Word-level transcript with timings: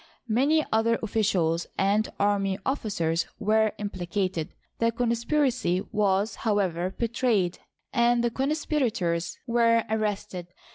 Many 0.33 0.65
other 0.71 0.97
officials 1.03 1.67
and 1.77 2.11
army 2.19 2.57
officers 2.65 3.27
were 3.37 3.73
im 3.77 3.91
plicated. 3.91 4.49
The 4.79 4.91
conspiracy 4.91 5.81
was, 5.91 6.37
however, 6.37 6.95
betrayed 6.97 7.59
and 7.93 8.23
the 8.23 8.31
conspirators 8.31 9.37
were 9.45 9.83
arrested. 9.91 10.47